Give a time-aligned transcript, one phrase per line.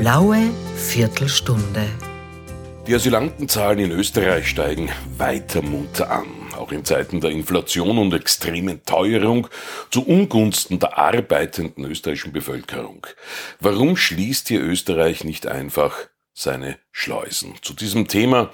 [0.00, 1.84] blaue Viertelstunde.
[2.86, 4.88] Die Asylantenzahlen in Österreich steigen
[5.18, 6.24] weiter munter an.
[6.56, 9.48] Auch in Zeiten der Inflation und extremen Teuerung
[9.90, 13.06] zu Ungunsten der arbeitenden österreichischen Bevölkerung.
[13.60, 15.94] Warum schließt hier Österreich nicht einfach
[16.40, 17.54] seine Schleusen?
[17.62, 18.50] Zu diesem Thema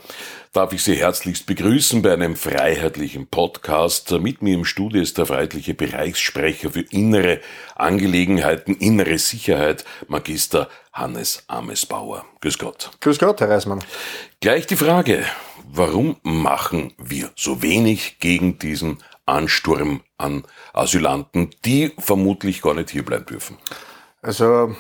[0.53, 4.11] darf ich Sie herzlichst begrüßen bei einem freiheitlichen Podcast.
[4.11, 7.41] Mit mir im Studio ist der freiheitliche Bereichssprecher für innere
[7.75, 12.25] Angelegenheiten, innere Sicherheit, Magister Hannes Amesbauer.
[12.41, 12.91] Grüß Gott.
[13.01, 13.85] Grüß Gott, Herr Reismann.
[14.41, 15.25] Gleich die Frage,
[15.65, 23.27] warum machen wir so wenig gegen diesen Ansturm an Asylanten, die vermutlich gar nicht hierbleiben
[23.27, 23.59] dürfen?
[24.23, 24.75] Also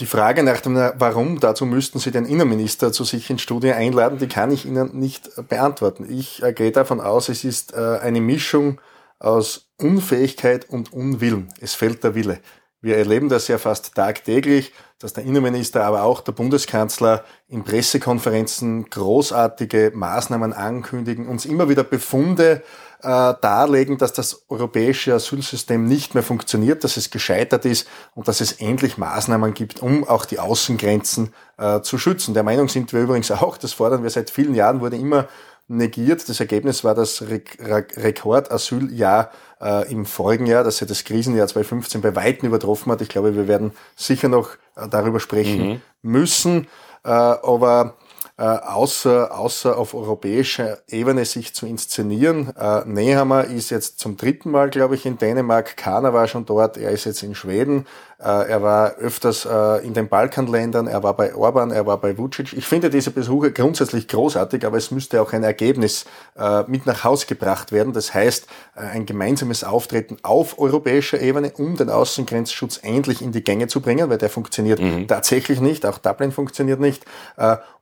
[0.00, 4.18] die Frage nach dem Warum, dazu müssten Sie den Innenminister zu sich ins Studio einladen,
[4.18, 6.06] die kann ich Ihnen nicht beantworten.
[6.10, 8.80] Ich äh, gehe davon aus, es ist äh, eine Mischung
[9.18, 11.48] aus Unfähigkeit und Unwillen.
[11.60, 12.40] Es fehlt der Wille.
[12.82, 18.88] Wir erleben das ja fast tagtäglich, dass der Innenminister, aber auch der Bundeskanzler in Pressekonferenzen
[18.88, 22.62] großartige Maßnahmen ankündigen, uns immer wieder Befunde
[23.02, 28.40] äh, darlegen, dass das europäische Asylsystem nicht mehr funktioniert, dass es gescheitert ist und dass
[28.40, 32.34] es endlich Maßnahmen gibt, um auch die Außengrenzen äh, zu schützen.
[32.34, 35.28] Der Meinung sind wir übrigens auch, das fordern wir seit vielen Jahren, wurde immer
[35.70, 36.28] negiert.
[36.28, 41.46] Das Ergebnis war das Re Re Rekordasyljahr äh, im vorigen Jahr, das ja das Krisenjahr
[41.46, 43.00] 2015 bei Weitem übertroffen hat.
[43.00, 45.82] Ich glaube, wir werden sicher noch äh, darüber sprechen mhm.
[46.02, 46.66] müssen.
[47.04, 47.96] Äh, aber
[48.44, 52.54] außer, außer auf europäischer Ebene sich zu inszenieren.
[52.56, 55.76] Äh, Nehammer ist jetzt zum dritten Mal, glaube ich, in Dänemark.
[55.76, 56.78] Kana war schon dort.
[56.78, 57.86] Er ist jetzt in Schweden.
[58.18, 60.86] Äh, er war öfters äh, in den Balkanländern.
[60.86, 61.70] Er war bei Orban.
[61.70, 62.54] Er war bei Vucic.
[62.54, 66.06] Ich finde diese Besuche grundsätzlich großartig, aber es müsste auch ein Ergebnis
[66.38, 67.92] äh, mit nach Haus gebracht werden.
[67.92, 73.44] Das heißt, äh, ein gemeinsames Auftreten auf europäischer Ebene, um den Außengrenzschutz endlich in die
[73.44, 75.08] Gänge zu bringen, weil der funktioniert mhm.
[75.08, 75.84] tatsächlich nicht.
[75.84, 77.04] Auch Dublin funktioniert nicht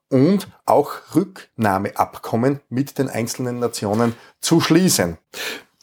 [0.08, 5.18] und auch Rücknahmeabkommen mit den einzelnen Nationen zu schließen.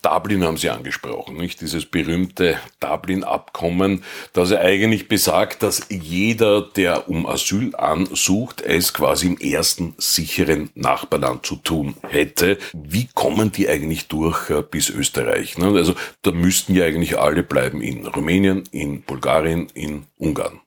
[0.05, 1.61] Dublin haben Sie angesprochen, nicht?
[1.61, 9.25] Dieses berühmte Dublin-Abkommen, das ja eigentlich besagt, dass jeder, der um Asyl ansucht, es quasi
[9.25, 12.59] im ersten sicheren Nachbarland zu tun hätte.
[12.73, 15.57] Wie kommen die eigentlich durch äh, bis Österreich?
[15.57, 15.69] Ne?
[15.69, 20.61] Also da müssten ja eigentlich alle bleiben in Rumänien, in Bulgarien, in Ungarn.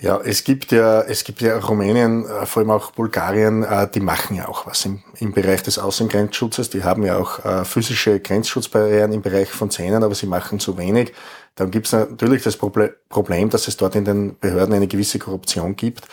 [0.00, 3.98] Ja, es gibt ja, es gibt ja Rumänien, äh, vor allem auch Bulgarien, äh, die
[3.98, 6.70] machen ja auch was im, im Bereich des Außengrenzschutzes.
[6.70, 10.78] Die haben ja auch äh, physische Grenzschutzbarrieren im Bereich von Zähnen, aber sie machen zu
[10.78, 11.12] wenig.
[11.56, 15.74] Dann gibt es natürlich das Problem, dass es dort in den Behörden eine gewisse Korruption
[15.74, 16.06] gibt.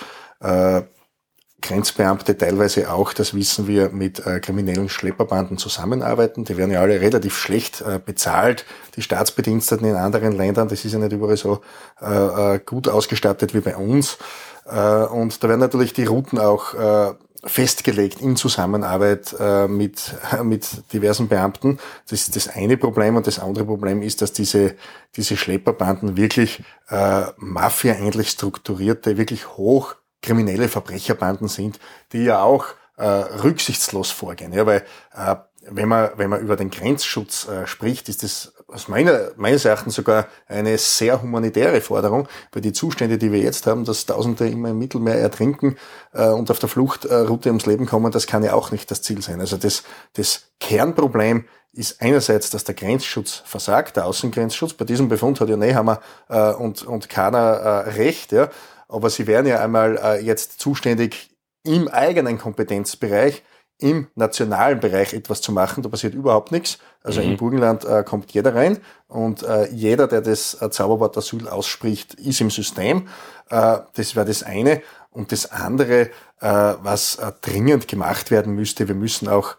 [1.66, 6.46] Grenzbeamte teilweise auch, das wissen wir, mit äh, kriminellen Schlepperbanden zusammenarbeiten.
[6.46, 8.66] Die werden ja alle relativ schlecht äh, bezahlt.
[8.96, 11.62] Die Staatsbediensteten in anderen Ländern, das ist ja nicht überall so
[12.02, 14.18] äh, äh gut ausgestattet wie bei uns.
[14.66, 19.36] Äh, und da werden natürlich die Routen auch äh, festgelegt in Zusammenarbeit
[19.70, 21.78] mit, mit diversen Beamten.
[22.10, 23.18] Das ist das eine Problem.
[23.18, 24.74] Und das andere Problem ist, dass diese,
[25.16, 31.80] diese Schlepperbanden wirklich äh, Mafia-ähnlich strukturierte, wirklich hoch kriminelle Verbrecherbanden sind,
[32.12, 32.66] die ja auch
[32.98, 34.54] äh, rücksichtslos vorgehen.
[34.54, 34.84] Ja, weil
[35.16, 35.36] äh,
[35.68, 39.96] wenn man, wenn man über den Grenzschutz äh, spricht, ist das aus meiner, meines Erachtens
[39.96, 44.70] sogar eine sehr humanitäre Forderung, weil die Zustände, die wir jetzt haben, dass Tausende immer
[44.70, 45.78] im Mittelmeer ertrinken
[46.14, 49.22] äh, und auf der Fluchtroute ums Leben kommen, das kann ja auch nicht das Ziel
[49.22, 49.40] sein.
[49.40, 54.74] Also das, das Kernproblem ist einerseits, dass der Grenzschutz versagt, der Außengrenzschutz.
[54.74, 56.00] Bei diesem Befund hat ja Nehammer
[56.30, 58.32] äh, und, und keiner äh, recht.
[58.32, 58.50] Ja
[58.88, 61.30] aber sie wären ja einmal äh, jetzt zuständig
[61.64, 63.44] im eigenen Kompetenzbereich,
[63.78, 65.84] im nationalen Bereich etwas zu machen.
[65.84, 66.78] Da passiert überhaupt nichts.
[67.04, 67.32] Also mhm.
[67.32, 72.42] im Burgenland äh, kommt jeder rein und äh, jeder, der das Zauberwort Asyl ausspricht, ist
[72.42, 73.08] im System.
[73.48, 74.82] Das wäre das eine.
[75.12, 76.10] Und das andere,
[76.40, 79.56] was dringend gemacht werden müsste, wir müssen auch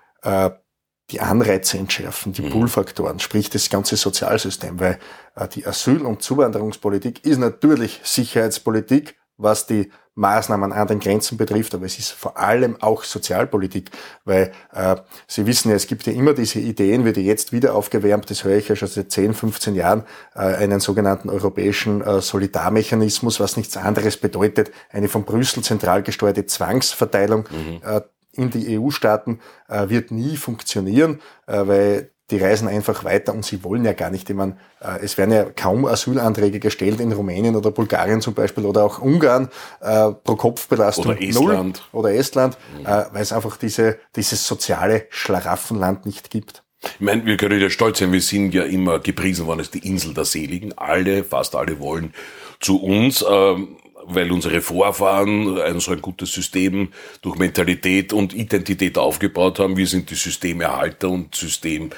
[1.11, 2.51] die Anreize entschärfen, die mhm.
[2.51, 4.99] Pull-Faktoren, sprich das ganze Sozialsystem, weil
[5.37, 11.75] äh, die Asyl- und Zuwanderungspolitik ist natürlich Sicherheitspolitik, was die Maßnahmen an den Grenzen betrifft,
[11.75, 13.91] aber es ist vor allem auch Sozialpolitik,
[14.25, 14.97] weil äh,
[15.29, 18.43] Sie wissen ja, es gibt ja immer diese Ideen, wie die jetzt wieder aufgewärmt, das
[18.43, 20.05] höre ich ja schon seit 10, 15 Jahren,
[20.35, 26.47] äh, einen sogenannten europäischen äh, Solidarmechanismus, was nichts anderes bedeutet, eine von Brüssel zentral gesteuerte
[26.47, 27.81] Zwangsverteilung mhm.
[27.85, 28.01] äh,
[28.37, 33.63] in die EU-Staaten äh, wird nie funktionieren, äh, weil die reisen einfach weiter und sie
[33.63, 34.29] wollen ja gar nicht.
[34.29, 38.65] Ich meine, äh, es werden ja kaum Asylanträge gestellt in Rumänien oder Bulgarien zum Beispiel
[38.65, 39.49] oder auch Ungarn
[39.81, 41.83] äh, pro Kopfbelastung oder Estland.
[41.93, 42.87] Null, oder Estland, mhm.
[42.87, 46.65] äh, weil es einfach diese, dieses soziale Schlaraffenland nicht gibt.
[46.83, 49.87] Ich meine, wir können ja stolz sein, wir sind ja immer gepriesen worden als die
[49.87, 50.77] Insel der Seligen.
[50.77, 52.13] Alle, fast alle wollen
[52.61, 53.25] zu uns.
[53.29, 53.77] Ähm,
[54.09, 56.89] weil unsere Vorfahren ein so ein gutes System
[57.23, 59.77] durch Mentalität und Identität aufgebaut haben.
[59.77, 61.91] Wir sind die Systemerhalter und System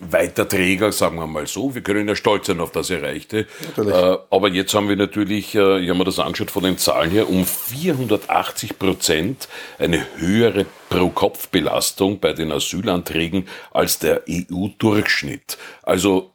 [0.00, 1.74] Weiterträger, sagen wir mal so.
[1.74, 3.46] Wir können ja stolz sein auf das Erreichte.
[3.78, 7.10] Äh, aber jetzt haben wir natürlich, äh, ich habe mir das angeschaut von den Zahlen
[7.10, 9.48] her, um 480 Prozent
[9.78, 15.56] eine höhere Pro-Kopf-Belastung bei den Asylanträgen als der EU-Durchschnitt.
[15.82, 16.32] Also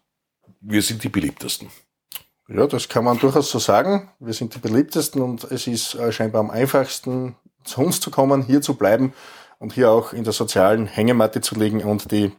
[0.60, 1.69] wir sind die beliebtesten.
[2.50, 4.10] Ja, das kann man durchaus so sagen.
[4.19, 8.44] Wir sind die beliebtesten und es ist äh, scheinbar am einfachsten, zu uns zu kommen,
[8.44, 9.13] hier zu bleiben
[9.60, 12.34] und hier auch in der sozialen Hängematte zu liegen und die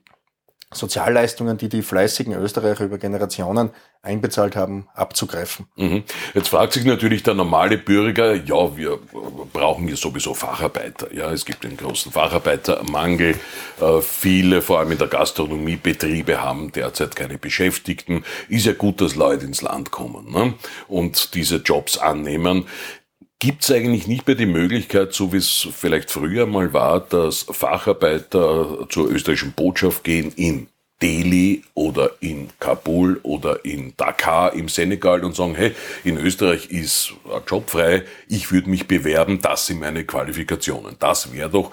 [0.75, 3.71] Sozialleistungen, die die fleißigen Österreicher über Generationen
[4.03, 5.67] einbezahlt haben, abzugreifen.
[5.77, 6.05] Mhm.
[6.35, 8.99] Jetzt fragt sich natürlich der normale Bürger, ja, wir
[9.53, 11.13] brauchen ja sowieso Facharbeiter.
[11.15, 13.37] Ja, es gibt einen großen Facharbeitermangel.
[13.81, 18.25] Äh, viele, vor allem in der Gastronomie, Betriebe haben derzeit keine Beschäftigten.
[18.49, 20.55] Ist ja gut, dass Leute ins Land kommen ne?
[20.87, 22.67] und diese Jobs annehmen.
[23.45, 27.43] Gibt es eigentlich nicht mehr die Möglichkeit, so wie es vielleicht früher mal war, dass
[27.43, 30.69] Facharbeiter zur österreichischen Botschaft gehen in
[31.03, 35.75] Delhi oder in Kabul oder in Dakar im Senegal und sagen, hey,
[36.05, 40.97] in Österreich ist ein Job frei, ich würde mich bewerben, das sind meine Qualifikationen.
[40.99, 41.71] Das wäre doch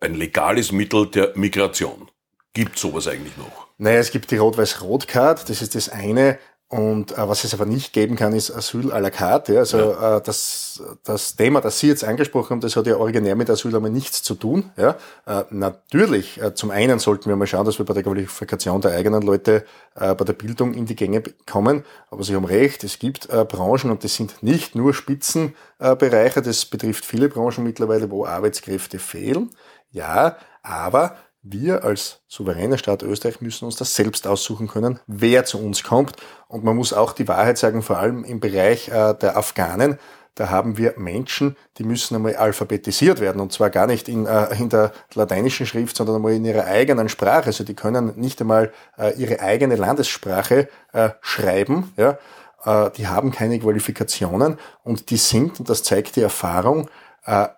[0.00, 2.08] ein legales Mittel der Migration.
[2.52, 3.68] Gibt sowas eigentlich noch?
[3.78, 6.40] Naja, es gibt die Rot-Weiß-Rot-Card, das ist das eine.
[6.70, 9.54] Und äh, was es aber nicht geben kann, ist Asyl à la carte.
[9.54, 9.58] Ja.
[9.58, 10.18] Also ja.
[10.18, 13.74] Äh, das, das Thema, das Sie jetzt angesprochen haben, das hat ja originär mit Asyl
[13.74, 14.70] einmal nichts zu tun.
[14.76, 14.96] Ja.
[15.26, 18.92] Äh, natürlich, äh, zum einen sollten wir mal schauen, dass wir bei der Qualifikation der
[18.92, 19.64] eigenen Leute
[19.96, 21.84] äh, bei der Bildung in die Gänge kommen.
[22.08, 26.66] Aber Sie haben recht, es gibt äh, Branchen und das sind nicht nur Spitzenbereiche, das
[26.66, 29.50] betrifft viele Branchen mittlerweile, wo Arbeitskräfte fehlen.
[29.90, 35.58] Ja, aber wir als souveräner Staat Österreich müssen uns das selbst aussuchen können, wer zu
[35.58, 36.16] uns kommt.
[36.48, 39.98] Und man muss auch die Wahrheit sagen, vor allem im Bereich äh, der Afghanen,
[40.34, 43.40] da haben wir Menschen, die müssen einmal alphabetisiert werden.
[43.40, 47.08] Und zwar gar nicht in, äh, in der lateinischen Schrift, sondern einmal in ihrer eigenen
[47.08, 47.46] Sprache.
[47.46, 51.92] Also die können nicht einmal äh, ihre eigene Landessprache äh, schreiben.
[51.96, 52.18] Ja?
[52.64, 56.88] Äh, die haben keine Qualifikationen und die sind, und das zeigt die Erfahrung,
[57.24, 57.48] äh,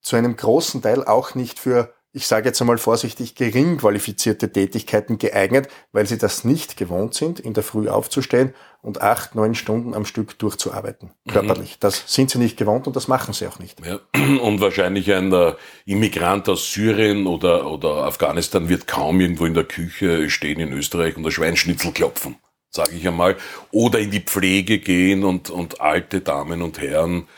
[0.00, 5.18] zu einem großen Teil auch nicht für ich sage jetzt einmal vorsichtig, gering qualifizierte Tätigkeiten
[5.18, 9.94] geeignet, weil sie das nicht gewohnt sind, in der Früh aufzustehen und acht, neun Stunden
[9.94, 11.32] am Stück durchzuarbeiten, mhm.
[11.32, 11.72] körperlich.
[11.72, 11.80] Mhm.
[11.80, 13.78] Das sind sie nicht gewohnt und das machen sie auch nicht.
[13.84, 14.00] Ja.
[14.42, 15.54] Und wahrscheinlich ein äh,
[15.86, 21.16] Immigrant aus Syrien oder, oder Afghanistan wird kaum irgendwo in der Küche stehen in Österreich
[21.16, 22.36] und der Schweinschnitzel klopfen,
[22.70, 23.36] sage ich einmal,
[23.70, 27.28] oder in die Pflege gehen und, und alte Damen und Herren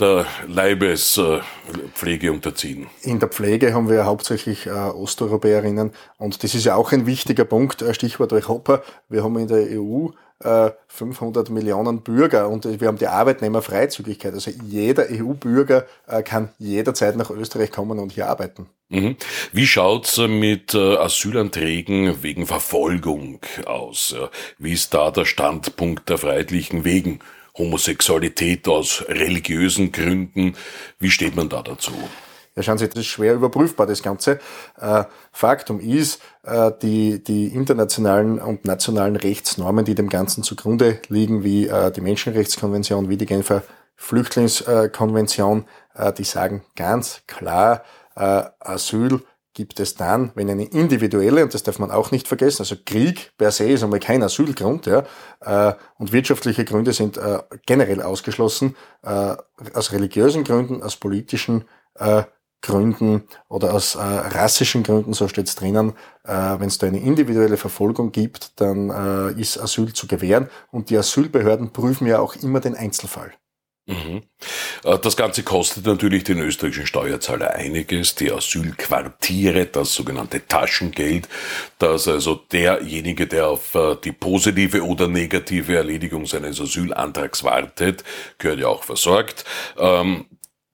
[0.00, 2.88] der Leibespflege unterziehen?
[3.02, 7.44] In der Pflege haben wir hauptsächlich äh, Osteuropäerinnen und das ist ja auch ein wichtiger
[7.44, 8.82] Punkt, äh, Stichwort Europa.
[9.08, 10.08] Wir haben in der EU
[10.88, 14.32] 500 äh, Millionen Bürger und wir haben die Arbeitnehmerfreizügigkeit.
[14.32, 15.84] Also jeder EU-Bürger
[16.24, 18.66] kann jederzeit nach Österreich kommen und hier arbeiten.
[18.88, 19.16] Mhm.
[19.52, 24.16] Wie schaut's mit Asylanträgen wegen Verfolgung aus?
[24.56, 27.20] Wie ist da der Standpunkt der Freiheitlichen Wegen?
[27.56, 30.54] Homosexualität aus religiösen Gründen.
[30.98, 31.92] Wie steht man da dazu?
[32.56, 34.40] Ja, schauen Sie, das ist schwer überprüfbar, das Ganze.
[34.80, 41.44] Äh, Faktum ist, äh, die, die internationalen und nationalen Rechtsnormen, die dem Ganzen zugrunde liegen,
[41.44, 43.62] wie äh, die Menschenrechtskonvention, wie die Genfer
[43.96, 45.66] Flüchtlingskonvention,
[46.16, 47.84] die sagen ganz klar,
[48.14, 49.20] Asyl
[49.60, 53.32] gibt es dann, wenn eine individuelle, und das darf man auch nicht vergessen, also Krieg
[53.36, 55.04] per se ist einmal kein Asylgrund, ja,
[55.42, 59.36] äh, und wirtschaftliche Gründe sind äh, generell ausgeschlossen, äh,
[59.74, 61.64] aus religiösen Gründen, aus politischen
[62.62, 68.12] Gründen oder aus rassischen Gründen, so steht es drinnen, wenn es da eine individuelle Verfolgung
[68.12, 73.32] gibt, dann ist Asyl zu gewähren und die Asylbehörden prüfen ja auch immer den Einzelfall.
[73.86, 74.22] Mhm.
[74.84, 78.14] Äh, das Ganze kostet natürlich den österreichischen Steuerzahler einiges.
[78.14, 81.28] Die Asylquartiere, das sogenannte Taschengeld,
[81.78, 88.04] dass also derjenige, der auf äh, die positive oder negative Erledigung seines Asylantrags wartet,
[88.38, 89.44] gehört ja auch versorgt.
[89.78, 90.26] Ähm,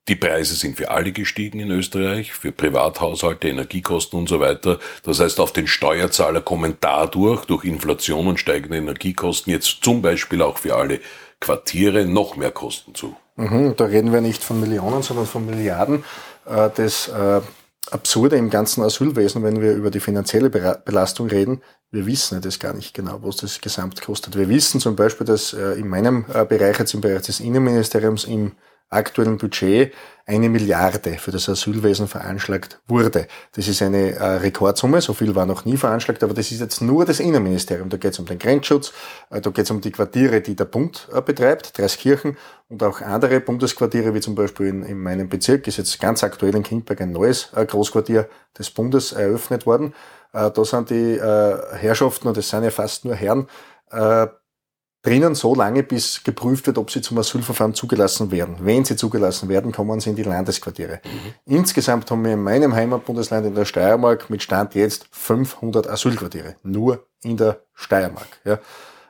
[0.07, 4.79] die Preise sind für alle gestiegen in Österreich, für Privathaushalte, Energiekosten und so weiter.
[5.03, 10.41] Das heißt, auf den Steuerzahler kommen dadurch, durch Inflation und steigende Energiekosten, jetzt zum Beispiel
[10.41, 10.99] auch für alle
[11.39, 13.15] Quartiere noch mehr Kosten zu.
[13.35, 16.03] Mhm, da reden wir nicht von Millionen, sondern von Milliarden.
[16.45, 17.41] Äh, das äh,
[17.91, 22.73] Absurde im ganzen Asylwesen, wenn wir über die finanzielle Belastung reden, wir wissen das gar
[22.73, 24.37] nicht genau, was das gesamt kostet.
[24.37, 28.53] Wir wissen zum Beispiel, dass äh, in meinem Bereich, jetzt im Bereich des Innenministeriums, im
[28.89, 29.93] aktuellen Budget
[30.25, 33.27] eine Milliarde für das Asylwesen veranschlagt wurde.
[33.53, 36.81] Das ist eine äh, Rekordsumme, so viel war noch nie veranschlagt, aber das ist jetzt
[36.81, 37.87] nur das Innenministerium.
[37.89, 38.91] Da geht es um den Grenzschutz,
[39.29, 42.35] äh, da geht es um die Quartiere, die der Bund äh, betreibt, Dreiskirchen
[42.67, 46.55] und auch andere Bundesquartiere, wie zum Beispiel in, in meinem Bezirk, ist jetzt ganz aktuell
[46.55, 48.27] in Kindberg ein neues äh, Großquartier
[48.57, 49.93] des Bundes eröffnet worden.
[50.33, 53.47] Äh, da sind die äh, Herrschaften, und es sind ja fast nur Herren,
[55.07, 58.57] drinnen so lange, bis geprüft wird, ob sie zum Asylverfahren zugelassen werden.
[58.59, 60.99] Wenn sie zugelassen werden, kommen sie in die Landesquartiere.
[61.03, 61.53] Mhm.
[61.53, 66.55] Insgesamt haben wir in meinem Heimatbundesland in der Steiermark mit Stand jetzt 500 Asylquartiere.
[66.63, 68.27] Nur in der Steiermark.
[68.43, 68.59] Ja.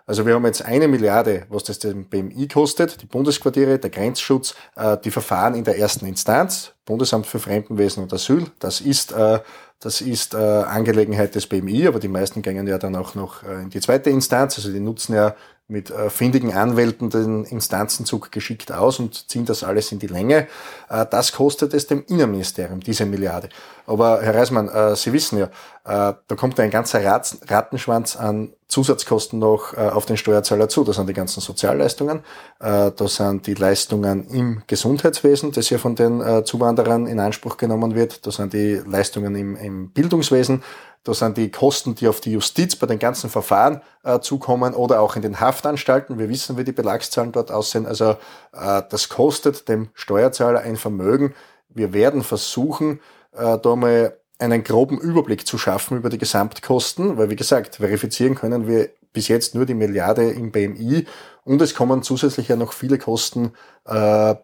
[0.06, 4.56] Also wir haben jetzt eine Milliarde, was das dem BMI kostet, die Bundesquartiere, der Grenzschutz,
[4.76, 8.46] äh, die Verfahren in der ersten Instanz, Bundesamt für Fremdenwesen und Asyl.
[8.60, 9.40] Das ist, äh,
[9.80, 13.70] das ist äh, Angelegenheit des BMI, aber die meisten gehen ja dann auch noch in
[13.70, 14.58] die zweite Instanz.
[14.58, 15.36] Also die nutzen ja
[15.70, 20.48] mit äh, findigen Anwälten den Instanzenzug geschickt aus und ziehen das alles in die Länge.
[20.90, 23.50] Äh, das kostet es dem Innenministerium, diese Milliarde.
[23.86, 25.46] Aber Herr Reismann, äh, Sie wissen ja,
[25.84, 30.86] äh, da kommt ein ganzer Rat Rattenschwanz an Zusatzkosten noch äh, auf den Steuerzahler zu.
[30.86, 32.20] Das sind die ganzen Sozialleistungen,
[32.60, 37.94] äh, da sind die Leistungen im Gesundheitswesen, das ja von den Zuwanderern in Anspruch genommen
[37.94, 40.64] wird, da sind die Leistungen im, im Bildungswesen,
[41.08, 45.00] da sind die Kosten, die auf die Justiz bei den ganzen Verfahren äh, zukommen oder
[45.00, 46.20] auch in den Haftanstalten.
[46.20, 47.86] Wir wissen, wie die Belagszahlen dort aussehen.
[47.86, 48.18] Also
[48.52, 51.34] äh, das kostet dem Steuerzahler ein Vermögen.
[51.70, 53.00] Wir werden versuchen,
[53.32, 58.36] äh, da mal einen groben Überblick zu schaffen über die Gesamtkosten, weil wie gesagt, verifizieren
[58.36, 61.08] können wir bis jetzt nur die Milliarde im BMI
[61.46, 63.54] und es kommen zusätzlich ja noch viele Kosten
[63.86, 64.36] äh,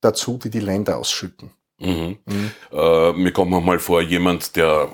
[0.00, 1.52] dazu, die die Länder ausschütten.
[1.82, 2.18] Mhm.
[2.26, 2.50] Mhm.
[2.72, 4.88] Äh, mir kommt manchmal vor, jemand, der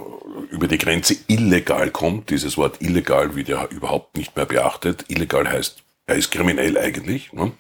[0.50, 5.04] über die Grenze illegal kommt, dieses Wort illegal wird ja überhaupt nicht mehr beachtet.
[5.09, 7.53] Illegal heißt er ist kriminell eigentlich, ne?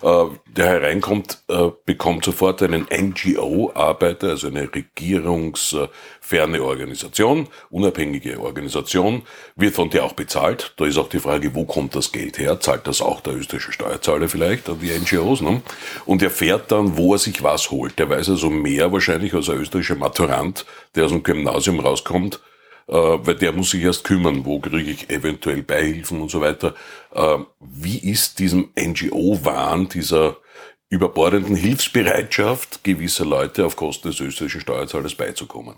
[0.00, 9.22] äh, der hereinkommt, äh, bekommt sofort einen NGO-Arbeiter, also eine regierungsferne Organisation, unabhängige Organisation,
[9.56, 10.72] wird von der auch bezahlt.
[10.78, 12.58] Da ist auch die Frage, wo kommt das Geld her?
[12.60, 15.42] Zahlt das auch der österreichische Steuerzahler vielleicht an die NGOs?
[15.42, 15.60] Ne?
[16.06, 17.98] Und er fährt dann, wo er sich was holt.
[17.98, 22.40] Der weiß also mehr wahrscheinlich als ein österreichischer Maturant, der aus dem Gymnasium rauskommt,
[22.96, 26.74] weil der muss sich erst kümmern, wo kriege ich eventuell Beihilfen und so weiter.
[27.14, 30.36] Äh, wie ist diesem NGO-Wahn, dieser
[30.90, 35.76] überbordenden Hilfsbereitschaft gewisser Leute auf Kosten des österreichischen Steuerzahlers beizukommen?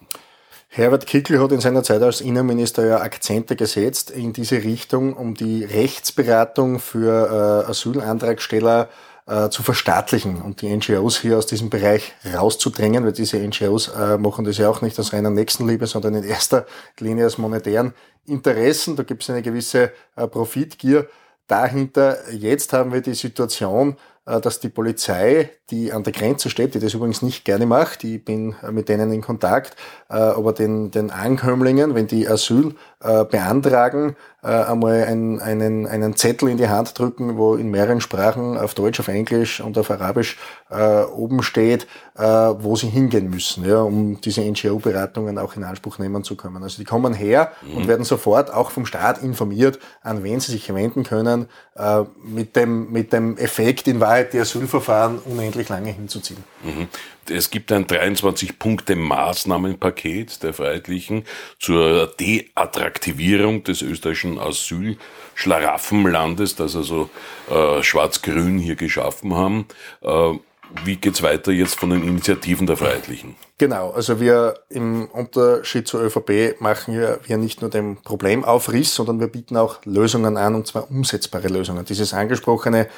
[0.69, 5.35] Herbert Kickl hat in seiner Zeit als Innenminister ja Akzente gesetzt in diese Richtung, um
[5.35, 9.14] die Rechtsberatung für äh, Asylantragsteller äh,
[9.51, 14.45] zu verstaatlichen und die NGOs hier aus diesem Bereich rauszudrängen, weil diese NGOs äh, machen
[14.45, 16.67] das ja auch nicht aus reiner Nächstenliebe, sondern in erster
[17.01, 17.95] Linie aus monetären
[18.27, 18.97] Interessen.
[18.97, 21.09] Da gibt es eine gewisse äh, Profitgier
[21.47, 22.31] dahinter.
[22.33, 26.79] Jetzt haben wir die Situation, äh, dass die Polizei, die an der Grenze steht, die
[26.79, 29.77] das übrigens nicht gerne macht, ich bin äh, mit denen in Kontakt,
[30.09, 32.75] äh, aber den, den Ankömmlingen, wenn die Asyl
[33.31, 38.75] beantragen, einmal einen, einen, einen Zettel in die Hand drücken, wo in mehreren Sprachen, auf
[38.75, 40.39] Deutsch, auf Englisch und auf Arabisch
[41.15, 41.87] oben steht,
[42.17, 46.63] wo sie hingehen müssen, ja, um diese NGO-Beratungen auch in Anspruch nehmen zu können.
[46.63, 47.77] Also die kommen her mhm.
[47.77, 51.47] und werden sofort auch vom Staat informiert, an wen sie sich wenden können,
[52.25, 56.43] mit dem, mit dem Effekt in Wahrheit, Wahrheit die Asylverfahren unendlich lange hinzuziehen.
[56.63, 56.89] Mhm.
[57.31, 61.25] Es gibt ein 23-Punkte-Maßnahmenpaket der Freiheitlichen
[61.59, 67.11] zur Deattraktivierung des österreichischen Asylschlaraffenlandes, das also
[67.51, 69.67] äh, Schwarz-Grün hier geschaffen haben.
[70.03, 70.35] Äh,
[70.83, 73.37] wie geht's weiter jetzt von den Initiativen der Freiheitlichen?
[73.59, 79.21] Genau, also wir im Unterschied zur ÖVP machen wir, wir nicht nur den Problemaufriss, sondern
[79.21, 81.85] wir bieten auch Lösungen an, und zwar umsetzbare Lösungen.
[81.85, 82.89] Dieses angesprochene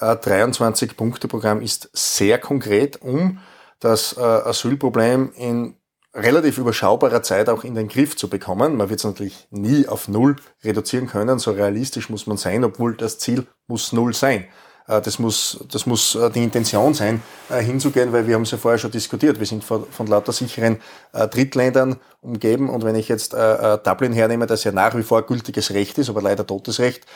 [0.00, 3.38] äh, 23-Punkte-Programm ist sehr konkret, um
[3.80, 5.76] das äh, Asylproblem in
[6.14, 8.76] relativ überschaubarer Zeit auch in den Griff zu bekommen.
[8.76, 12.96] Man wird es natürlich nie auf Null reduzieren können, so realistisch muss man sein, obwohl
[12.96, 14.46] das Ziel muss Null sein.
[14.88, 18.50] Äh, das muss, das muss äh, die Intention sein, äh, hinzugehen, weil wir haben es
[18.50, 19.38] ja vorher schon diskutiert.
[19.38, 20.78] Wir sind von, lauter sicheren
[21.12, 25.98] Drittländern umgeben und wenn ich jetzt Dublin hernehme, das ja nach wie vor gültiges Recht
[25.98, 27.06] ist, aber leider totes Recht,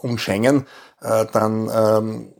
[0.00, 0.66] und Schengen,
[1.00, 2.32] dann ähm,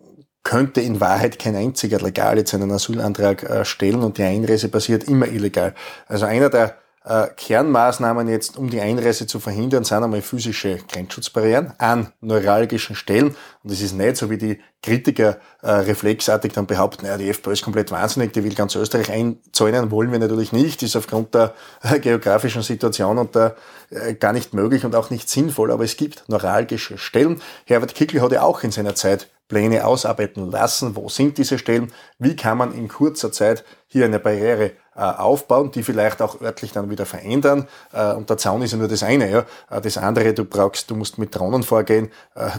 [0.47, 5.27] könnte in Wahrheit kein einziger legal jetzt einen Asylantrag stellen und die Einreise passiert immer
[5.27, 5.75] illegal.
[6.07, 6.77] Also einer der
[7.07, 13.37] äh, Kernmaßnahmen jetzt, um die Einreise zu verhindern, sind einmal physische Grenzschutzbarrieren an neuralgischen Stellen.
[13.63, 17.53] Und es ist nicht so, wie die Kritiker äh, reflexartig dann behaupten, ja, die FPÖ
[17.53, 21.55] ist komplett wahnsinnig, die will ganz Österreich einzäunen, wollen wir natürlich nicht, ist aufgrund der
[21.83, 23.55] äh, geografischen Situation und der,
[23.91, 27.41] äh, gar nicht möglich und auch nicht sinnvoll, aber es gibt neuralgische Stellen.
[27.67, 30.97] Herbert Kickl hat ja auch in seiner Zeit Pläne ausarbeiten lassen.
[30.97, 31.93] Wo sind diese Stellen?
[32.19, 36.73] Wie kann man in kurzer Zeit hier eine Barriere äh, aufbauen, die vielleicht auch örtlich
[36.73, 37.69] dann wieder verändern.
[37.93, 39.31] Äh, und der Zaun ist ja nur das eine.
[39.31, 39.45] Ja.
[39.71, 42.11] Äh, das andere, du brauchst, du musst mit Drohnen vorgehen,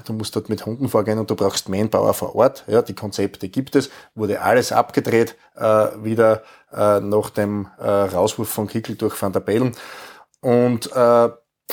[0.05, 2.63] du musst dort mit Hunden vorgehen und du brauchst Manpower vor Ort.
[2.67, 2.83] Ja.
[2.83, 9.33] Die Konzepte gibt es, wurde alles abgedreht, wieder nach dem Rauswurf von Kickel durch Van
[9.33, 9.75] der Bellen.
[10.41, 10.89] Und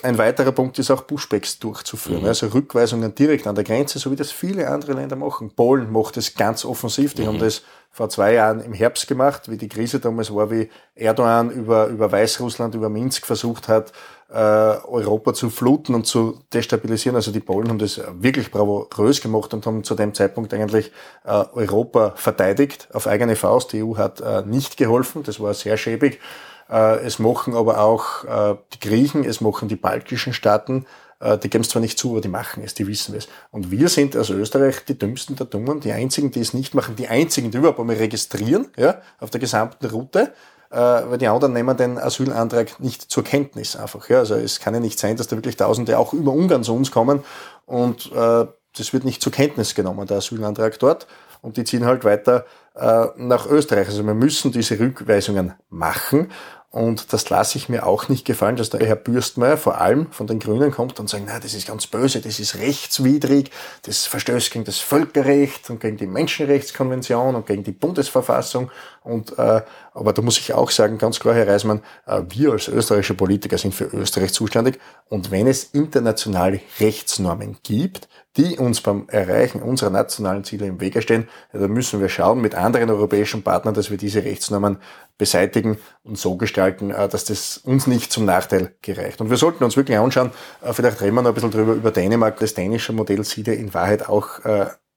[0.03, 2.29] ein weiterer Punkt ist auch Pushbacks durchzuführen, mhm.
[2.29, 5.53] also Rückweisungen direkt an der Grenze, so wie das viele andere Länder machen.
[5.55, 7.27] Polen macht das ganz offensiv, die mhm.
[7.29, 11.51] haben das vor zwei Jahren im Herbst gemacht, wie die Krise damals war, wie Erdogan
[11.51, 13.93] über, über Weißrussland, über Minsk versucht hat,
[14.31, 17.15] äh, Europa zu fluten und zu destabilisieren.
[17.15, 20.91] Also die Polen haben das wirklich bravourös gemacht und haben zu dem Zeitpunkt eigentlich
[21.25, 23.73] äh, Europa verteidigt auf eigene Faust.
[23.73, 26.19] Die EU hat äh, nicht geholfen, das war sehr schäbig.
[26.71, 30.87] Äh, es machen aber auch äh, die Griechen, es machen die baltischen Staaten,
[31.21, 33.29] äh, die geben es zwar nicht zu, aber die machen es, die wissen es.
[33.51, 36.97] Und wir sind als Österreich die dümmsten der Dummen, die einzigen, die es nicht machen,
[36.97, 40.33] die einzigen, die überhaupt einmal registrieren, ja, auf der gesamten Route,
[40.71, 44.09] weil die anderen nehmen den Asylantrag nicht zur Kenntnis einfach.
[44.09, 44.19] Ja.
[44.19, 46.91] Also es kann ja nicht sein, dass da wirklich Tausende auch über Ungarn zu uns
[46.91, 47.23] kommen
[47.65, 51.07] und äh, das wird nicht zur Kenntnis genommen, der Asylantrag dort.
[51.43, 53.87] Und die ziehen halt weiter äh, nach Österreich.
[53.89, 56.31] Also wir müssen diese Rückweisungen machen.
[56.75, 60.27] Und das lasse ich mir auch nicht gefallen, dass der Herr Bürstmeier vor allem von
[60.27, 63.53] den Grünen kommt und sagt, na, das ist ganz böse, das ist rechtswidrig,
[63.83, 68.73] das verstößt gegen das Völkerrecht und gegen die Menschenrechtskonvention und gegen die Bundesverfassung.
[69.05, 69.63] Und äh,
[69.93, 73.57] aber da muss ich auch sagen, ganz klar, Herr Reismann, äh, wir als österreichische Politiker
[73.57, 74.81] sind für Österreich zuständig.
[75.09, 81.01] Und wenn es internationale Rechtsnormen gibt, die uns beim Erreichen unserer nationalen Ziele im Wege
[81.03, 84.79] stehen, dann müssen wir schauen mit anderen europäischen Partnern, dass wir diese Rechtsnormen
[85.19, 89.21] beseitigen und so gestalten, äh, dass das uns nicht zum Nachteil gereicht.
[89.21, 91.91] Und wir sollten uns wirklich anschauen, äh, vielleicht reden wir noch ein bisschen drüber, über
[91.91, 92.39] Dänemark.
[92.39, 94.41] Das dänische Modell sieht ja in Wahrheit auch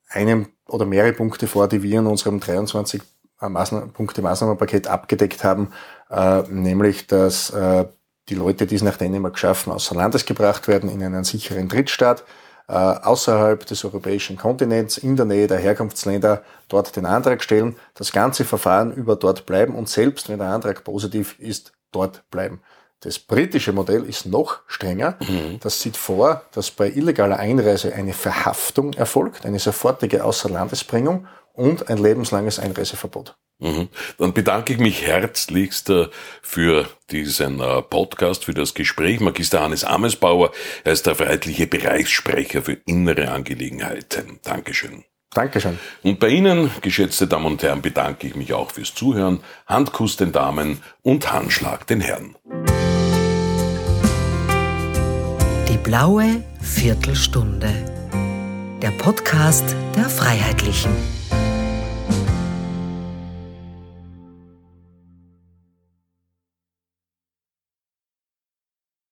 [0.10, 3.02] einen oder mehrere Punkte vor, die wir in unserem 23
[3.42, 5.72] Maßnahmen, Punkte Maßnahmenpaket abgedeckt haben,
[6.10, 7.86] äh, nämlich dass äh,
[8.30, 12.22] die Leute, die es nach Dänemark schaffen, außer Landes gebracht werden in einen sicheren Drittstaat,
[12.22, 12.24] äh,
[12.68, 18.44] außerhalb des europäischen Kontinents, in der Nähe der Herkunftsländer, dort den Antrag stellen, das ganze
[18.44, 22.62] Verfahren über dort bleiben und selbst wenn der Antrag positiv ist, dort bleiben.
[23.02, 25.18] Das britische Modell ist noch strenger.
[25.22, 25.60] Mhm.
[25.62, 31.98] Das sieht vor, dass bei illegaler Einreise eine Verhaftung erfolgt, eine sofortige Außerlandesbringung und ein
[31.98, 33.36] lebenslanges Einreiseverbot.
[33.60, 33.90] Mhm.
[34.20, 36.08] Dann bedanke ich mich herzlichst äh,
[36.42, 39.20] für diesen äh, Podcast, für das Gespräch.
[39.20, 40.52] Magister Hannes Amesbauer,
[40.84, 44.40] er ist der freiheitliche Bereichssprecher für innere Angelegenheiten.
[44.44, 45.04] Dankeschön.
[45.32, 45.78] Dankeschön.
[46.04, 49.42] Und bei Ihnen, geschätzte Damen und Herren, bedanke ich mich auch fürs Zuhören.
[49.66, 52.36] Handkuss den Damen und Handschlag den Herren.
[55.70, 57.70] Die blaue Viertelstunde.
[58.82, 61.17] Der Podcast der Freiheitlichen.